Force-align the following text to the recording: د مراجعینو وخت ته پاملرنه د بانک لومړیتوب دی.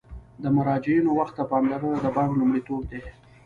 د 0.43 0.45
مراجعینو 0.55 1.11
وخت 1.19 1.33
ته 1.37 1.43
پاملرنه 1.51 1.97
د 2.01 2.07
بانک 2.15 2.31
لومړیتوب 2.39 2.81
دی. 2.91 3.01